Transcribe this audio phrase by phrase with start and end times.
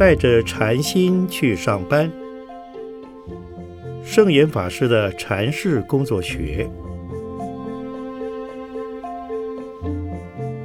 [0.00, 2.10] 带着禅心去上班。
[4.02, 6.66] 圣严法师的禅室工作学，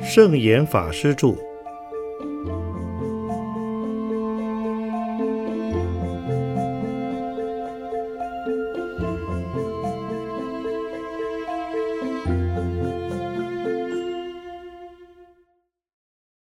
[0.01, 1.35] 圣严法师著。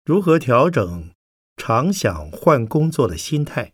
[0.03, 1.10] 如何调整
[1.63, 3.71] 常想换工作的心态？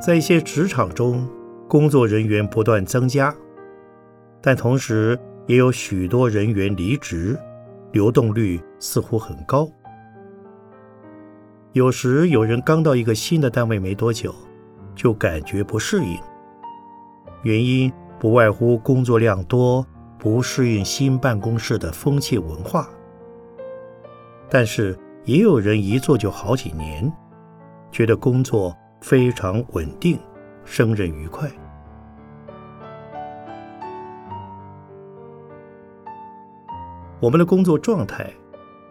[0.00, 1.28] 在一些职场中，
[1.68, 3.36] 工作人员不断增加，
[4.40, 7.38] 但同时也有许多人员离职，
[7.92, 9.68] 流动率似乎很高。
[11.72, 14.34] 有时有人刚到一个新的单位没多久。
[14.96, 16.16] 就感觉不适应，
[17.44, 19.86] 原因不外乎工作量多，
[20.18, 22.88] 不适应新办公室的风气文化。
[24.50, 27.10] 但是也有人一做就好几年，
[27.92, 30.18] 觉得工作非常稳定，
[30.64, 31.48] 胜任愉快。
[37.20, 38.28] 我们的工作状态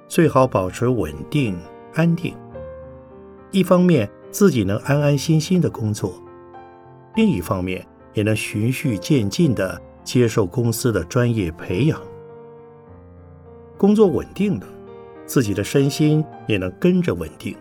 [0.07, 1.59] 最好保持稳定、
[1.93, 2.33] 安定，
[3.51, 4.09] 一方面。
[4.33, 6.15] 自己能安安心心的工作，
[7.13, 12.01] 另一方面也能循序渐进的接受公司的专业培养。
[13.77, 14.67] 工作稳定了，
[15.25, 17.55] 自己的身心也能跟着稳定。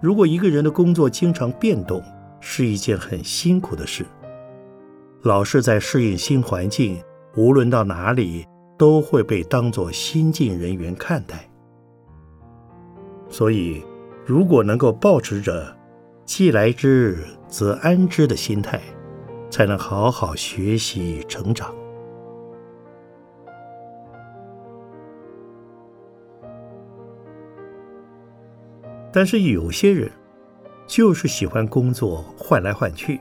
[0.00, 2.02] 如果一个人的工作经常变动，
[2.40, 4.04] 是一件很辛苦的事。
[5.22, 7.02] 老是在适应新环境，
[7.36, 8.46] 无论到哪里
[8.78, 11.48] 都会被当作新进人员看待。
[13.28, 13.82] 所以。
[14.28, 15.72] 如果能够保持着
[16.26, 18.80] “既来之，则安之”的心态，
[19.48, 21.72] 才能好好学习成长。
[29.12, 30.10] 但是有些人
[30.84, 33.20] 就是喜欢工作换来换去，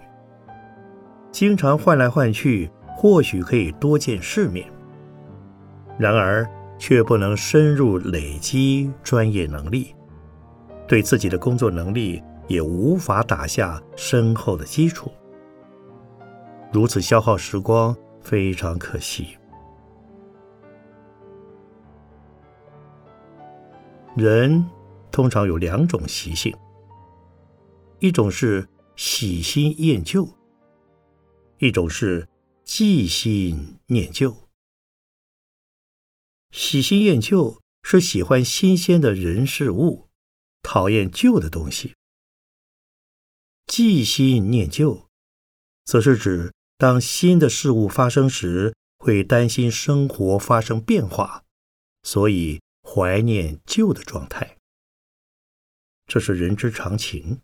[1.32, 4.68] 经常换来换去，或许可以多见世面，
[6.00, 6.46] 然而
[6.80, 9.96] 却不能深入累积专业能力。
[10.88, 15.12] 对自己的工作能力也无法打下深厚的基础，
[16.72, 19.38] 如此消耗时光，非常可惜。
[24.16, 24.66] 人
[25.12, 26.56] 通常有两种习性，
[28.00, 30.28] 一种是喜新厌旧，
[31.58, 32.28] 一种是
[32.64, 34.36] 忌新念旧。
[36.52, 40.06] 喜新厌旧是喜欢新鲜的人事物。
[40.68, 41.94] 讨厌旧的东西，
[43.68, 45.08] 忌新念旧，
[45.84, 51.44] 则是指当新的事物发生时，会担心生活发生变化，
[52.04, 54.58] 所以怀念旧的状态。
[56.06, 57.42] 这是人之常情。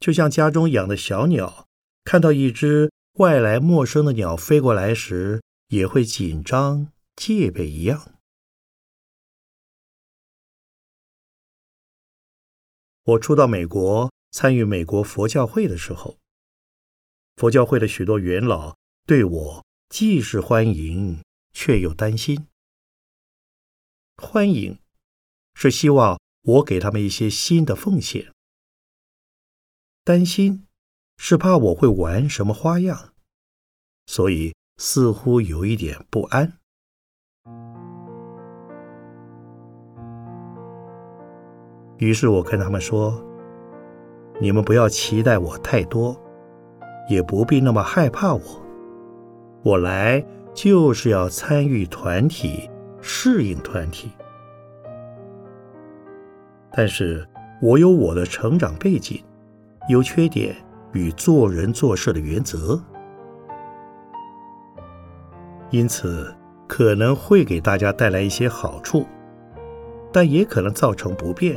[0.00, 1.66] 就像家中养的小鸟，
[2.04, 8.13] 看到一只外来陌生的鸟飞过来时，也会紧张戒备一样。
[13.06, 16.18] 我初到美国参与美国佛教会的时候，
[17.36, 21.22] 佛教会的许多元老对我既是欢迎，
[21.52, 22.46] 却又担心。
[24.16, 24.78] 欢迎
[25.52, 28.32] 是希望我给他们一些新的奉献，
[30.02, 30.66] 担心
[31.18, 33.12] 是怕我会玩什么花样，
[34.06, 36.58] 所以似乎有一点不安。
[41.98, 43.22] 于是我跟他们说
[44.40, 46.20] ：“你们不要期待我太多，
[47.08, 48.40] 也不必那么害怕我。
[49.62, 52.68] 我来就是要参与团体，
[53.00, 54.10] 适应团体。
[56.72, 57.26] 但是
[57.62, 59.22] 我有我的成长背景、
[59.88, 60.56] 优缺点
[60.92, 62.78] 与做人做事的原则，
[65.70, 66.34] 因此
[66.66, 69.06] 可能会给大家带来一些好处，
[70.12, 71.56] 但也可能造成不便。”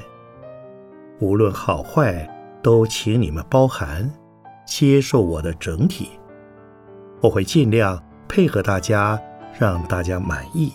[1.19, 2.30] 无论好坏，
[2.62, 4.08] 都请你们包涵，
[4.68, 6.12] 接受我的整体。
[7.22, 9.19] 我会尽量配合大家，
[9.60, 10.72] 让大家满意。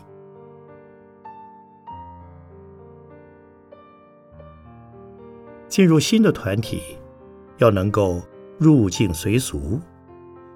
[5.69, 6.83] 进入新的团体，
[7.59, 8.21] 要能够
[8.59, 9.81] 入境随俗，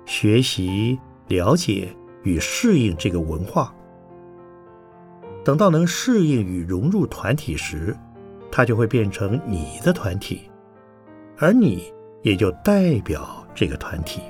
[0.04, 0.98] 学习、
[1.28, 3.72] 了解与适应这个文化。
[5.44, 7.96] 等到能适应与融入团体时，
[8.56, 10.50] 他就会变成你的团体
[11.36, 11.92] 而你
[12.22, 14.22] 也就代表这个团体。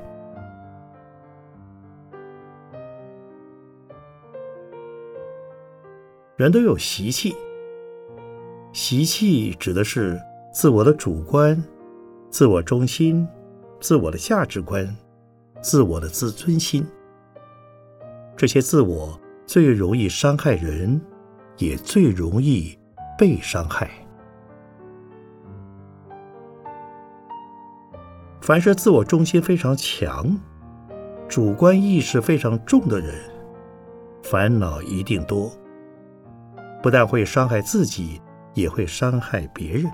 [6.35, 7.37] 人都有习气
[8.73, 10.21] 习气指的是
[10.53, 11.63] 自我的主观
[12.29, 13.25] 自我中心
[13.79, 14.85] 自我的价值观
[15.63, 16.85] 自我的自尊心。
[18.37, 21.01] 这些自我最容易伤害人
[21.59, 22.77] 也最容易
[23.17, 24.06] 被伤害。
[28.47, 30.39] 凡是自我中心非常强、
[31.29, 33.13] 主观意识非常重的人，
[34.23, 35.51] 烦恼一定多。
[36.81, 38.21] 不但会伤害自己，
[38.55, 39.91] 也会伤害别人。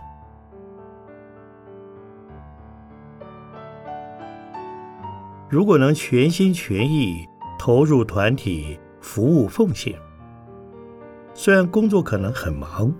[5.49, 7.27] 如果能全心全意
[7.59, 9.99] 投入团体服务奉献，
[11.33, 12.93] 虽然工作可能很忙，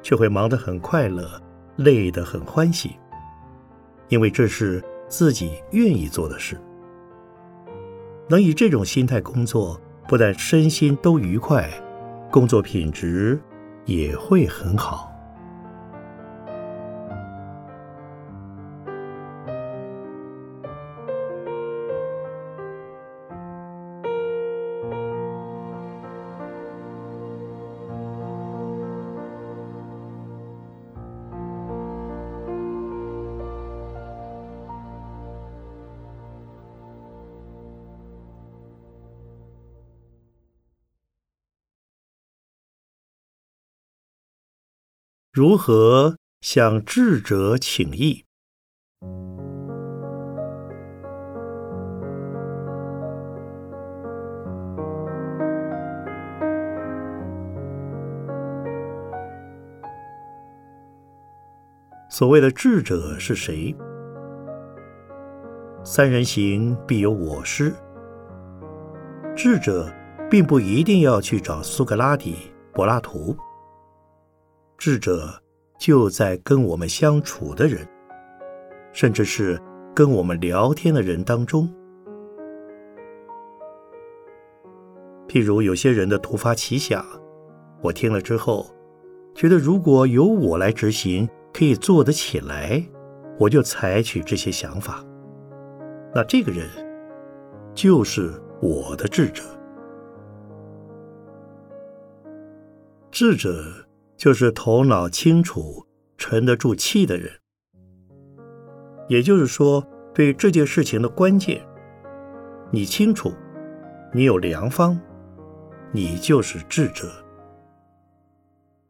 [0.00, 1.28] 却会忙得很快乐，
[1.74, 2.96] 累得很欢喜，
[4.08, 6.56] 因为这是自己愿意做的事。
[8.28, 11.70] 能以这种心态工作，不但身心都愉快。
[12.30, 13.40] 工作品质
[13.84, 15.05] 也会很好。
[45.36, 48.24] 如何向智者请益？
[62.08, 63.76] 所谓的智者是谁？
[65.84, 67.74] 三人行，必有我师。
[69.36, 69.92] 智者
[70.30, 73.36] 并不一定要去找苏格拉底、柏拉图。
[74.78, 75.42] 智者
[75.78, 77.86] 就在跟我们相处的人，
[78.92, 79.60] 甚至是
[79.94, 81.68] 跟我们聊天的人当中。
[85.26, 87.04] 譬如有些人的突发奇想，
[87.82, 88.66] 我听了之后，
[89.34, 92.82] 觉得如果由我来执行，可以做得起来，
[93.38, 95.04] 我就采取这些想法。
[96.14, 96.68] 那这个人
[97.74, 99.42] 就是我的智者，
[103.10, 103.64] 智者。
[104.16, 105.86] 就是头脑清楚、
[106.16, 107.30] 沉得住气的人。
[109.08, 111.64] 也就是说，对这件事情的关键，
[112.70, 113.32] 你清楚，
[114.12, 114.98] 你有良方，
[115.92, 117.06] 你就是智者；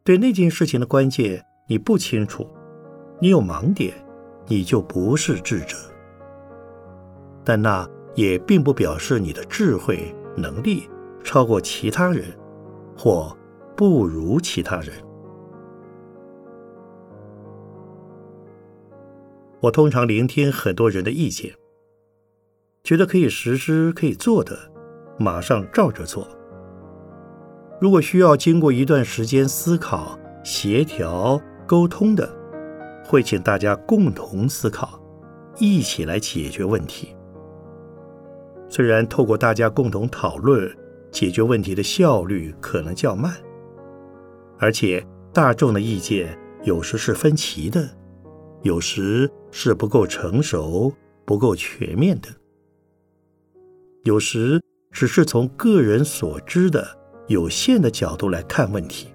[0.05, 2.49] 对那件事情的关键，你不清楚，
[3.21, 3.93] 你有盲点，
[4.47, 5.77] 你就不是智者。
[7.45, 10.89] 但那也并不表示你的智慧能力
[11.23, 12.25] 超过其他人，
[12.97, 13.37] 或
[13.77, 14.93] 不如其他人。
[19.63, 21.55] 我通常聆听很多人的意见，
[22.85, 24.57] 觉得可以实施、可以做的，
[25.19, 26.29] 马上照着做。
[27.81, 32.31] 如果需要经过一段时间思考、协调、沟通的，
[33.05, 35.01] 会请大家共同思考，
[35.59, 37.17] 一起来解决问题。
[38.69, 40.71] 虽然透过大家共同讨论，
[41.11, 43.35] 解决问题的效率可能较慢，
[44.59, 47.89] 而且大众的意见有时是分歧的。
[48.63, 50.95] 有时是不够成熟、
[51.25, 52.29] 不够全面的；
[54.05, 56.87] 有时只是从个人所知的
[57.27, 59.09] 有限的角度来看问题，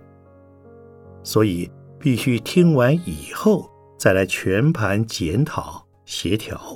[1.24, 1.69] 所以
[2.00, 3.69] 必须听完以后
[4.00, 6.75] 再来全盘检讨、协调。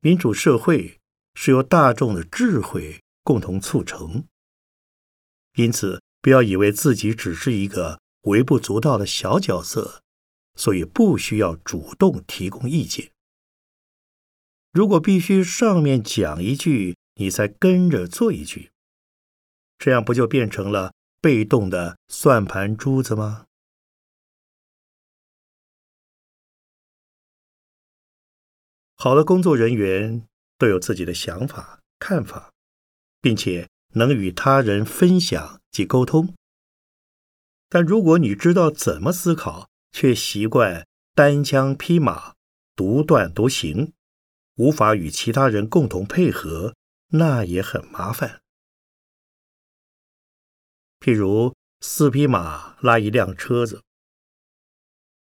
[0.00, 0.98] 民主社会
[1.34, 4.24] 是由大众的智慧共同促成，
[5.56, 6.00] 因此。
[6.22, 10.02] 不要以为自己只是一个微不足道的小角色，
[10.54, 13.12] 所以不需要主动提供意见。
[14.72, 18.70] 如果必须上面讲一句，你才跟着做一句，
[19.78, 23.46] 这样不就变成了被动的算盘珠子吗？
[28.96, 30.26] 好的工作人员
[30.58, 32.52] 都有自己的想法、看法，
[33.20, 33.68] 并且。
[33.94, 36.36] 能与他人分享及沟通，
[37.70, 42.34] 但如果你知道怎么思考，却习惯单枪匹马、
[42.76, 43.94] 独断独行，
[44.56, 46.74] 无法与其他人共同配合，
[47.12, 48.42] 那也很麻烦。
[51.00, 53.82] 譬如四匹马拉一辆车子，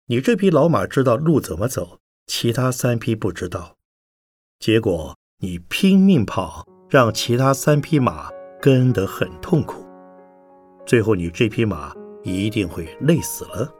[0.06, 3.76] 你这匹老马知道路怎么走，其他三匹不知道，
[4.58, 6.66] 结果你拼命跑。
[6.90, 8.28] 让其他三匹马
[8.60, 9.86] 跟得很痛苦，
[10.84, 13.74] 最后你这匹马一定会累死了。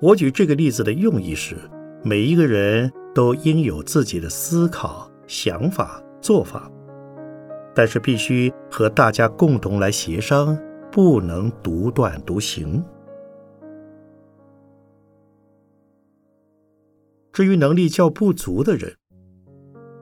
[0.00, 1.56] 我举这个例子的用意是，
[2.04, 6.70] 每一个人都应有自己的思考、想法、做法，
[7.74, 10.56] 但是必须和大家共同来协商，
[10.92, 12.84] 不能独断独行。
[17.32, 18.92] 至于能力较不足的人，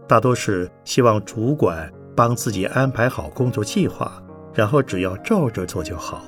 [0.06, 4.10] 大多是希望主管帮自己安排好工作计划，
[4.54, 6.24] 然后只要照着做就好。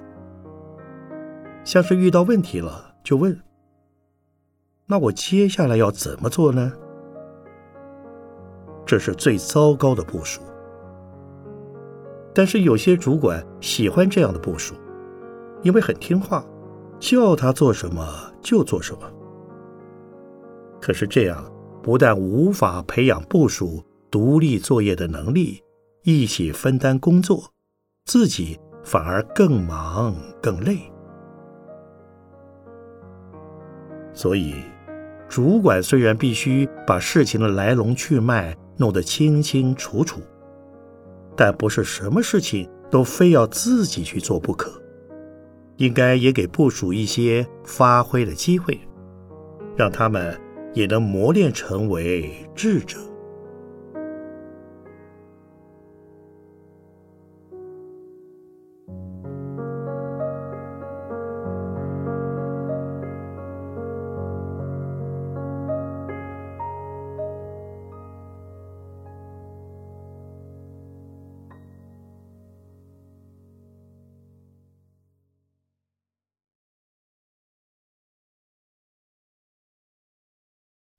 [1.64, 3.37] 像是遇到问题了，就问
[4.87, 6.73] ：“那我接下来要怎么做呢？”
[8.87, 10.40] 这是最糟糕的部署。
[12.35, 14.75] 但是有些主管喜欢这样的部署，
[15.62, 16.45] 因为很听话，
[17.00, 18.07] 叫他做什么
[18.40, 19.00] 就做什么。
[20.80, 21.45] 可是这样
[21.83, 25.62] 不但无法培养部署独立作业的能力，
[26.11, 27.53] 一起分担工作，
[28.07, 30.79] 自己反而更忙更累。
[34.15, 34.55] 所以，
[35.29, 40.23] 主管虽然必须把事情的来龙去脉弄得清清楚楚，
[41.37, 44.81] 但不是什么事情都非要自己去做不可，
[45.77, 48.81] 应该也给部署一些发挥的机会，
[49.77, 50.41] 让他们。
[50.75, 52.99] 也能磨练成为智者。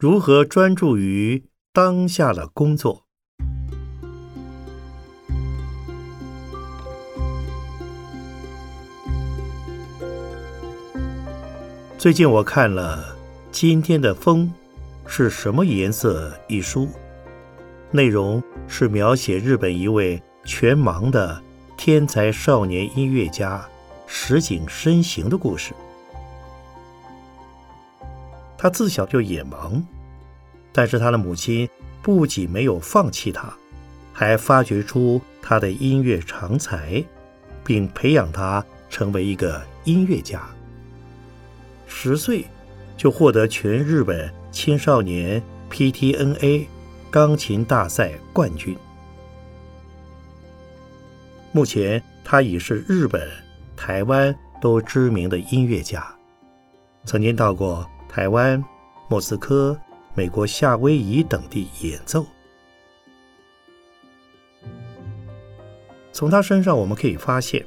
[0.01, 3.03] 如何专注于当下的工作？
[11.97, 13.17] 最近我看了
[13.51, 14.49] 《今天的风
[15.05, 16.87] 是什么颜色》一书，
[17.91, 21.43] 内容是描写日本一位全盲的
[21.75, 23.67] 天才少年音乐家
[24.07, 25.73] 石井深行的故事。
[28.61, 29.81] 他自小就眼盲，
[30.73, 31.67] 但是他的母亲
[32.01, 33.53] 不仅没有放弃他，
[34.11, 37.01] 还发掘出他的音乐长才，
[37.63, 40.41] 并培养他成为一个音乐家。
[41.87, 42.45] 十岁
[42.97, 46.65] 就获得全日本青少年 PTNA
[47.09, 48.75] 钢琴大赛冠军。
[51.53, 53.25] 目前他已是日本、
[53.77, 56.05] 台湾都知名的音乐家，
[57.05, 57.89] 曾经到过。
[58.09, 58.61] 台湾、
[59.07, 59.79] 莫斯科、
[60.15, 62.25] 美国夏威夷等地演奏。
[66.11, 67.63] 从他身上我们可以发现，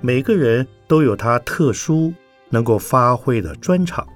[0.00, 2.12] 每个人都有他特殊
[2.48, 4.06] 能够发挥的专长。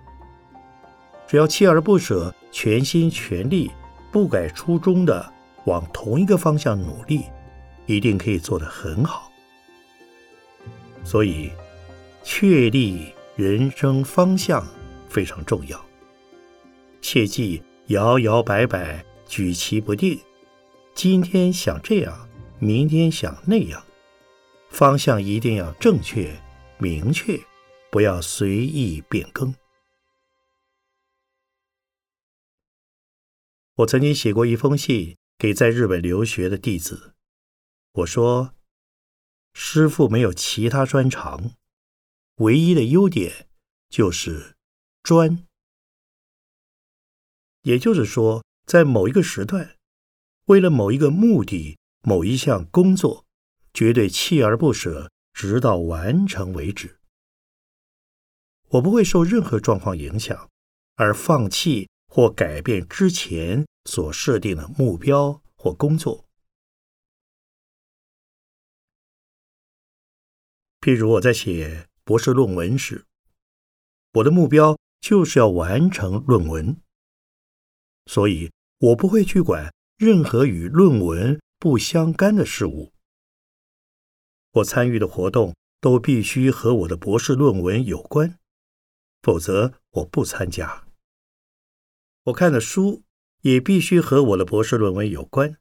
[1.26, 3.70] 只要锲而不舍、全心全力、
[4.10, 5.32] 不改初衷的
[5.64, 7.22] 往同一个方向努力，
[7.86, 9.30] 一定可以做得很好。
[11.02, 11.50] 所以，
[12.22, 14.66] 确立人生方向。
[15.14, 15.80] 非常重要，
[17.00, 20.20] 切记摇摇摆摆、举棋不定。
[20.92, 22.28] 今天想这样，
[22.58, 23.86] 明天想那样，
[24.70, 26.36] 方向一定要正确、
[26.78, 27.38] 明确，
[27.92, 29.54] 不要随意变更。
[33.76, 37.14] 我曾经写过一封信给在日本留学的弟子，
[37.92, 38.52] 我说
[39.54, 41.52] ：“师傅没有其他专长，
[42.38, 43.46] 唯一的优点
[43.88, 44.50] 就是。”
[45.04, 45.46] 专，
[47.60, 49.76] 也就是说，在某一个时段，
[50.46, 53.26] 为了某一个目的、某一项工作，
[53.74, 56.98] 绝对锲而不舍，直到完成为止。
[58.70, 60.48] 我不会受任何状况影响，
[60.94, 66.24] 而放弃或改变之前所设定的目标或工作。
[70.80, 73.04] 譬如我在写博士论文时，
[74.14, 74.78] 我的目标。
[75.04, 76.80] 就是要完成论文，
[78.06, 82.90] 所以我不会去管任何与论文不相干的事物。
[84.52, 88.38] 我参与的活动都必须和我的博士论文有关，
[89.20, 90.86] 否则我不参加。
[92.22, 93.02] 我看的书
[93.42, 95.58] 也必须和我的博士论文有关，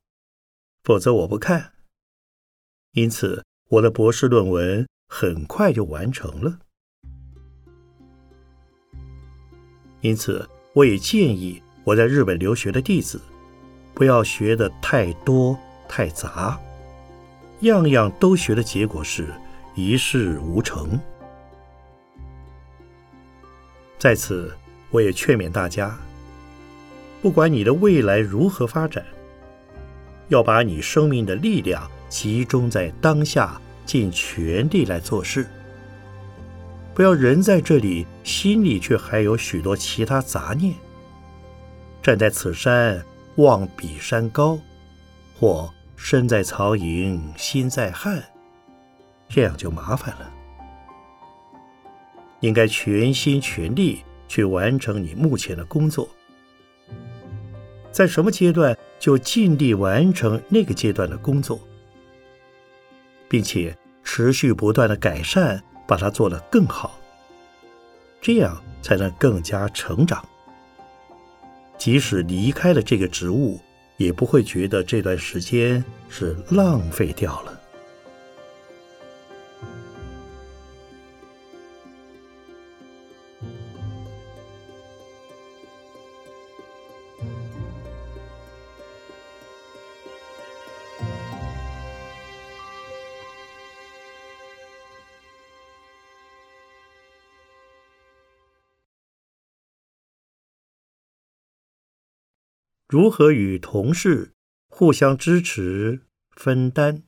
[0.85, 1.73] 否则我不看。
[2.93, 6.61] 因此，我的博士论文很快就完成了。
[10.03, 13.21] 因此，我也建议我在日本留学的弟子，
[13.93, 15.57] 不要学的太多
[15.87, 16.59] 太杂，
[17.61, 19.29] 样样都学的结果是
[19.75, 20.99] 一事无成。
[23.97, 24.53] 在此，
[24.91, 25.97] 我也劝勉大家，
[27.21, 29.05] 不管你的未来如何发展，
[30.27, 35.47] 要把你生命的力量集中在当下，尽全力来做事。
[36.95, 40.75] 不要人在这里，心里却还有许多其他杂念。
[42.01, 43.03] 站在此山
[43.37, 44.59] 望彼山高，
[45.39, 48.21] 或身在曹营心在汉，
[49.27, 50.31] 这样就麻烦了。
[52.41, 56.07] 应该全心全力去完成你目前的工作，
[57.89, 61.59] 在什么阶段就尽力完成那个阶段的工作，
[63.27, 65.63] 并且持续不断的改善。
[65.85, 66.97] 把它做得更好，
[68.21, 70.23] 这样才能更加成长。
[71.77, 73.59] 即使离开了这个职务，
[73.97, 77.59] 也不会觉得这段时间是浪费掉了。
[102.93, 104.33] 如何与同事
[104.69, 106.01] 互相支持、
[106.35, 107.01] 分担？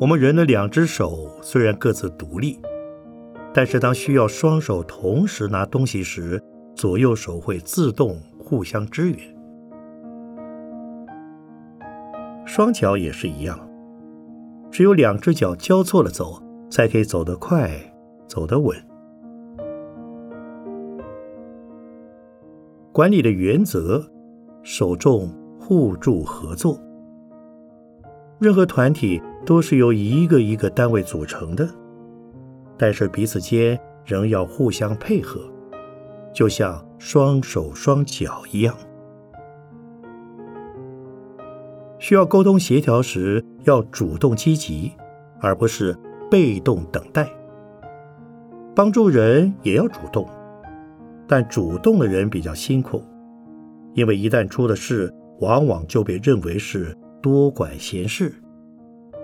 [0.00, 2.58] 我们人的两只手虽然各自独立，
[3.54, 6.42] 但是当需要双手同时拿东西时，
[6.74, 9.31] 左右手会自动互相支援。
[12.54, 13.58] 双脚也是一样，
[14.70, 16.38] 只有两只脚交错了走，
[16.68, 17.70] 才可以走得快，
[18.26, 18.76] 走得稳。
[22.92, 24.04] 管理的原则，
[24.62, 26.78] 首重互助合作。
[28.38, 31.66] 任何团体都是由一个一个单位组成的，
[32.76, 35.40] 但是彼此间仍要互相配合，
[36.34, 38.76] 就像双手双脚一样。
[42.02, 44.90] 需要沟通协调时，要主动积极，
[45.40, 45.96] 而不是
[46.28, 47.28] 被动等待。
[48.74, 50.28] 帮助人也要主动，
[51.28, 53.00] 但主动的人比较辛苦，
[53.94, 58.34] 因为一旦出了事，往往就被认为是多管闲事。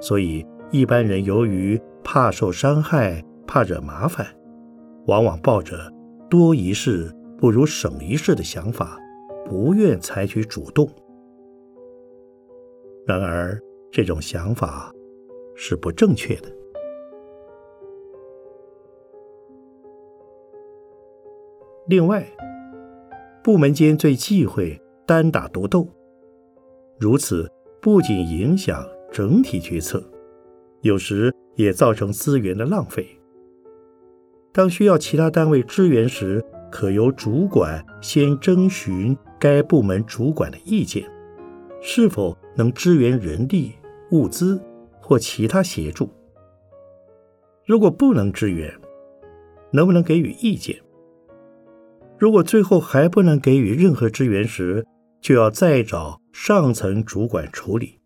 [0.00, 4.24] 所以，一般人由于怕受伤害、怕惹麻烦，
[5.06, 5.92] 往往抱着
[6.30, 8.96] 多一事不如省一事的想法，
[9.44, 10.88] 不愿采取主动。
[13.08, 13.58] 然而，
[13.90, 14.92] 这种想法
[15.54, 16.52] 是不正确的。
[21.86, 22.22] 另外，
[23.42, 25.88] 部门间最忌讳单打独斗，
[26.98, 30.04] 如此不仅影响整体决策，
[30.82, 33.08] 有时也造成资源的浪费。
[34.52, 41.10] 当需要其他单位支援时，可由主管先征询该部门主管的意见。
[41.80, 43.72] 是否能支援人力、
[44.10, 44.60] 物资
[45.00, 46.10] 或其他协助？
[47.64, 48.76] 如果不能支援，
[49.70, 50.82] 能不能给予意见？
[52.18, 54.84] 如果最后还不能给予任何支援时，
[55.20, 58.00] 就要再找上层主管处理。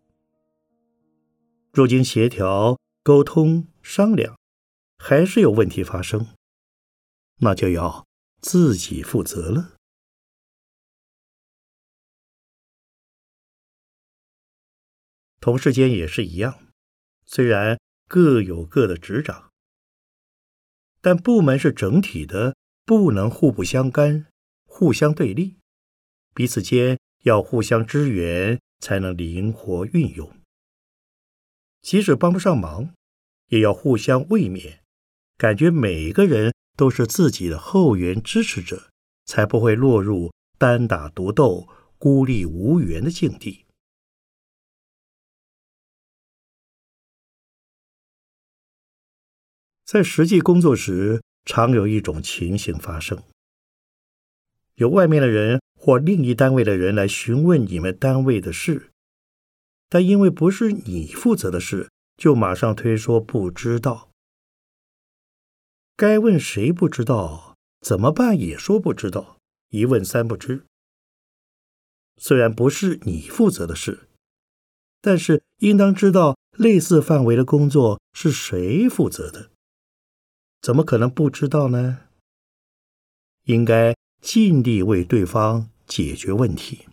[1.71, 4.37] 若经协调、沟通、商量，
[4.99, 6.27] 还是有问题发生，
[7.39, 8.05] 那就要
[8.39, 9.71] 自己负责了。
[15.43, 16.57] 同事间也是一样，
[17.25, 17.77] 虽然
[18.07, 19.51] 各有各的职掌，
[21.01, 24.25] 但部门是整体的，不能互不相干、
[24.65, 25.57] 互相对立，
[26.33, 30.31] 彼此间要互相支援，才能灵活运用。
[31.81, 32.93] 即使帮不上忙，
[33.49, 34.77] 也要互相慰勉，
[35.37, 38.89] 感觉每个人都是自己的后援支持者，
[39.25, 43.62] 才不会落入单打独斗、孤立无援的境地。
[49.93, 53.21] 在实际工作时，常有一种情形发生：
[54.73, 58.89] 有外面的人或另一单位的人来询问你们单位的事，
[59.87, 64.09] 但因为不是你负责的事，就马上推说不知道。
[65.95, 69.37] 该问谁不知道，怎么办也说不知道，
[69.69, 70.63] 一问三不知。
[72.17, 74.09] 虽然不是你负责的事，
[74.99, 79.51] 但是应当知道类似范围的工作是谁负责的。
[80.63, 82.05] 怎么可能不知道呢？
[83.43, 86.85] 应该尽力为对方解决问题。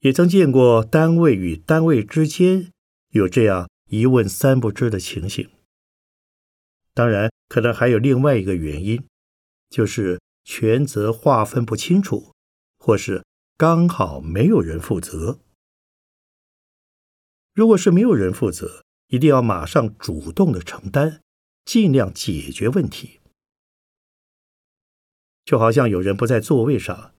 [0.00, 2.70] 也曾见过单位与单位之间
[3.08, 5.48] 有这样一问三不知的情形。
[6.92, 9.02] 当然，可能还有另外一个原因，
[9.70, 12.34] 就是权责划分不清楚，
[12.78, 13.24] 或是
[13.56, 15.38] 刚好没有人负责。
[17.60, 21.20] 如果是没有人负责，一定要马上主动的承担，
[21.66, 23.20] 尽量解决问题。
[25.44, 27.12] 就好像有人不在座位上，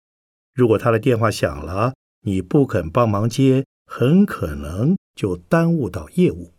[0.56, 1.93] 如果他的电话响了。
[2.21, 6.54] 你不肯帮忙接，很可能就耽误到业务。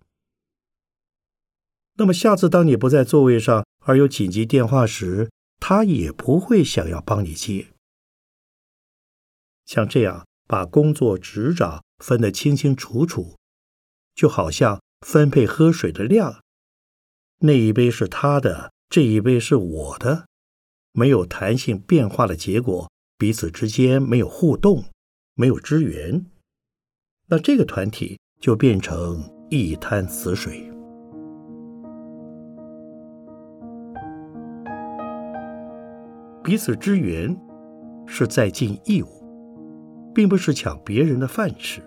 [1.95, 7.67] 那么下次当你不在座位上，而有紧急电话时，他也不会想要帮你接。
[9.67, 13.37] 像这样把工作职掌分得清清楚楚，
[14.15, 16.43] 就好像分配喝水的量，
[17.39, 20.27] 那一杯是他的，这一杯是我的，
[20.93, 24.85] 没有弹性变化的结果，彼此之间没有互动。
[25.35, 26.27] 没有支援，
[27.29, 30.71] 那这个团体就变成一滩死水。
[36.45, 37.35] 彼此支援
[38.07, 41.81] 是在尽义务，并不是抢别人的饭吃。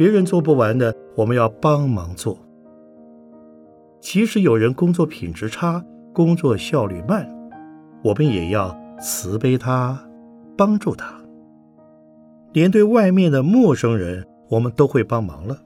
[0.00, 2.38] 别人做不完的，我们要帮忙做。
[4.00, 5.84] 即使有人工作品质差、
[6.14, 7.28] 工作效率慢，
[8.02, 10.02] 我们也要慈悲他，
[10.56, 11.20] 帮助他。
[12.54, 15.58] 连对外面的陌生人，我们都会帮忙了，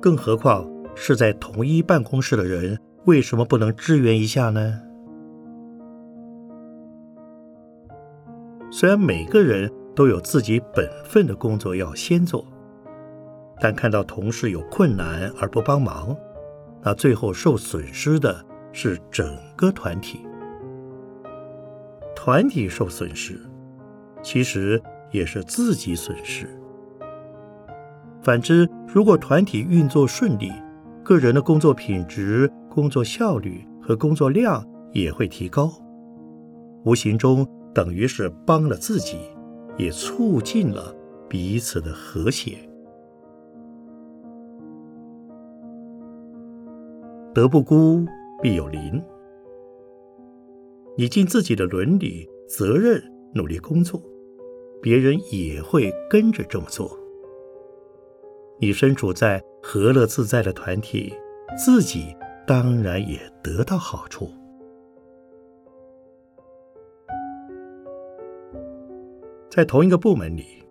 [0.00, 4.80] 更何况是在同一办公室的人，为什么不能支援一下呢？
[8.70, 12.46] 虽然每个人都有自己本分的工作要先做，
[13.60, 16.16] 但看到同事有困难而不帮忙，
[16.82, 20.20] 那最后受损失的是整个团体。
[22.14, 23.40] 团体受损失，
[24.22, 24.82] 其实。
[25.12, 26.48] 也是自己损失。
[28.22, 30.50] 反之，如果团体运作顺利，
[31.04, 35.70] 个人的工作品质、工作效率和工作量也会提高，
[36.86, 39.18] 无形中等于是帮了自己，
[39.76, 40.96] 也促进了
[41.28, 42.56] 彼此的和谐。
[47.34, 48.04] 德不孤，
[48.42, 49.02] 必有邻。
[50.98, 53.02] 你尽自己的伦理责任，
[53.34, 54.02] 努力工作。
[54.82, 56.98] 别人也会跟着这么做。
[58.60, 61.14] 你身处在和乐自在的团体，
[61.56, 62.14] 自己
[62.46, 64.28] 当然也得到好处。
[69.48, 70.62] 在同一个部门里，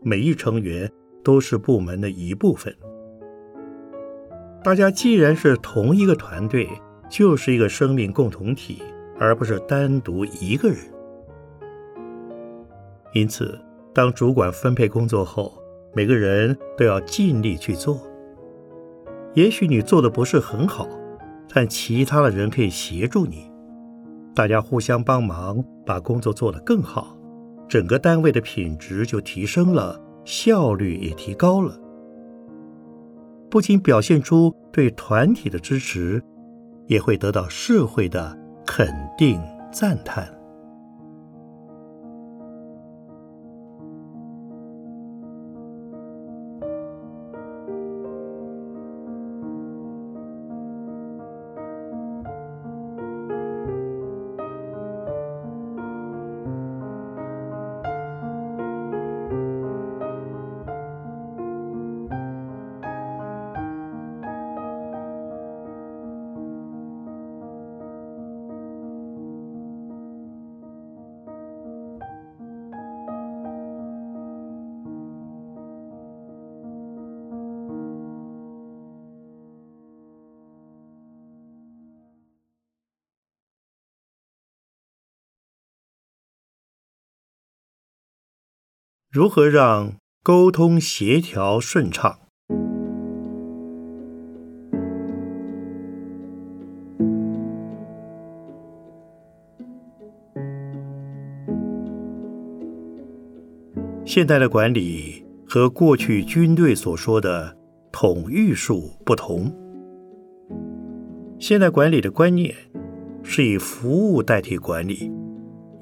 [0.00, 0.90] 每一成员
[1.22, 2.74] 都是部门的一部分。
[4.62, 6.68] 大家既然是同一个团队，
[7.08, 8.82] 就是一个生命共同体，
[9.18, 10.78] 而不是单独一个人。
[13.14, 13.58] 因此，
[13.94, 15.54] 当主管分配工作后，
[15.94, 18.00] 每个人都要尽力去做。
[19.32, 20.86] 也许你做的不是很好，
[21.48, 23.50] 但其他的人可以协助你，
[24.34, 27.16] 大家互相帮忙，把工作做得更好，
[27.66, 31.74] 整个单位的品质就提升了，效率也提高了。
[33.50, 36.22] 不仅表现出对团体的支持，
[36.86, 39.40] 也会得到社会的肯定
[39.72, 40.32] 赞叹。
[89.12, 92.16] 如何让沟通协调顺畅？
[104.04, 107.56] 现代的管理和过去军队所说的
[107.90, 109.52] 统御术不同。
[111.40, 112.54] 现代管理的观念
[113.24, 115.10] 是以服务代替管理，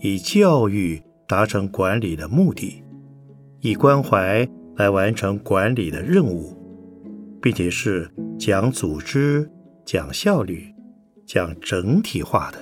[0.01, 1.03] 以教育。
[1.31, 2.83] 达成管理的目的，
[3.61, 6.57] 以关怀来完成管理的任务，
[7.43, 9.51] 并且是讲组织、
[9.85, 10.73] 讲效率、
[11.27, 12.59] 讲整体化的。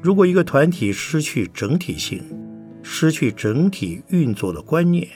[0.00, 2.22] 如果一个团体失去整体性，
[2.82, 5.06] 失去整体运作的观念，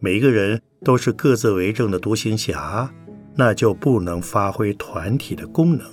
[0.00, 2.92] 每一个人都是各自为政的独行侠，
[3.36, 5.86] 那就不能发挥团体的功能，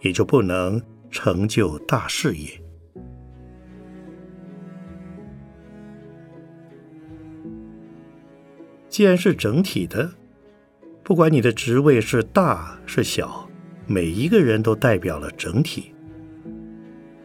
[0.00, 2.48] 也就不能成就大事业。
[8.94, 10.08] 既然是整体的，
[11.02, 13.50] 不管你的职位是大是小，
[13.88, 15.92] 每一个人都代表了整体。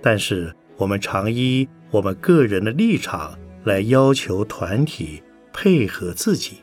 [0.02, 5.22] 但是，我们常依我们个人的立场来要求团体
[5.54, 6.58] 配合自己。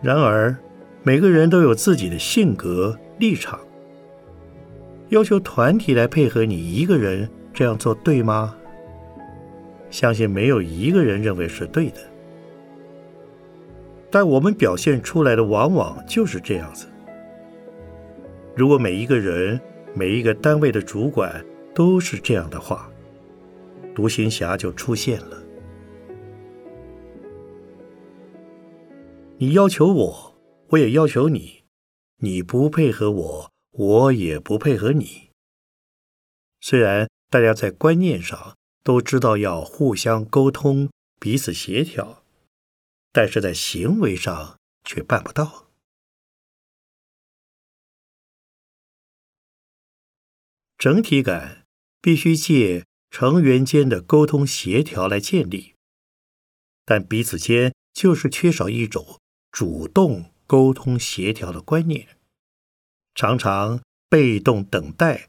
[0.00, 0.56] 然而，
[1.02, 3.58] 每个人都有自己的性格立场，
[5.08, 8.54] 要求团体来配合你一个人这样做对吗？
[9.92, 12.00] 相信没有一个人认为是对的。
[14.10, 16.88] 但我们表现出来的往往就是这样子。
[18.56, 19.60] 如果每一个人、
[19.94, 22.90] 每一个单位的主管都是这样的话，
[23.94, 25.42] 独行侠就出现了。
[29.38, 30.34] 你要求我，
[30.68, 31.64] 我也要求你；
[32.18, 35.30] 你不配合我，我也不配合你。
[36.60, 40.90] 虽然大家在观念上都知道要互相沟通、
[41.20, 42.24] 彼此协调，
[43.12, 45.68] 但是在行为上却办不到。
[50.76, 51.64] 整体感
[52.00, 55.74] 必须借成员间的沟通协调来建立，
[56.84, 59.20] 但彼此间就是缺少一种
[59.52, 62.18] 主动沟通协调的观念，
[63.14, 65.28] 常常被动等待，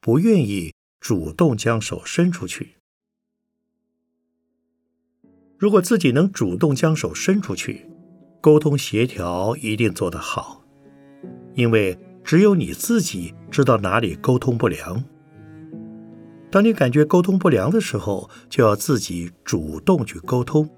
[0.00, 2.77] 不愿意主动将手伸出去。
[5.58, 7.86] 如果自己能主动将手伸出去，
[8.40, 10.64] 沟通协调一定做得好，
[11.54, 11.98] 因为。
[12.24, 15.02] 只有你自己知道哪里沟通不良。
[16.50, 20.68] 当你感觉沟通不良的时候，就要自己主动去沟通，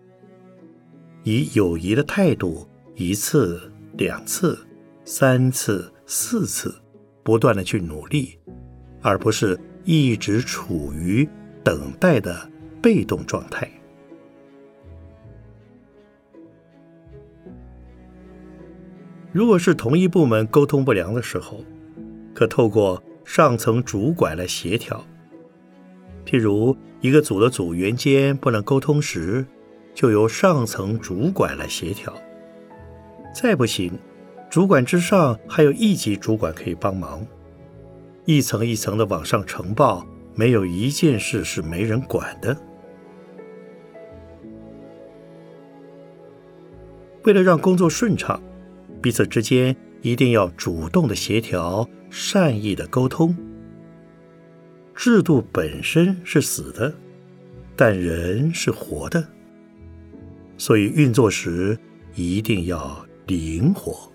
[1.25, 3.61] 以友谊的态度，一次、
[3.95, 4.57] 两次、
[5.05, 6.73] 三次、四次，
[7.25, 8.39] 不断的去努力，
[9.03, 11.29] 而不是一直处于
[11.65, 12.49] 等待的
[12.81, 13.69] 被动状态。
[19.33, 21.65] 如果是同一部门沟通不良的时候，
[22.35, 25.05] 可透过上层主管来协调。
[26.27, 29.47] 譬如一个组的组员间不能沟通时，
[29.95, 32.13] 就由上层主管来协调。
[33.33, 33.97] 再不行，
[34.51, 37.25] 主管之上还有一级主管可以帮忙，
[38.25, 42.57] 一层一层的往上呈报，没有一件事是没人管的。
[47.23, 48.43] 为了让工作顺畅。
[49.03, 53.35] 彼此之间一定要主动的协调，善意的沟通。
[54.95, 56.95] 制度本身是死的，
[57.75, 59.27] 但人是活的，
[60.59, 61.79] 所以运作时
[62.15, 64.10] 一定要灵活。